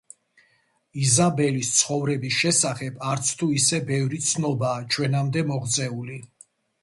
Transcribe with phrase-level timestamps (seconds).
[1.07, 6.19] იზაბელის ცხოვრების შესახებ, არც თუ ისე ბევრი ცნობაა ჩვენამდე მოღწეული.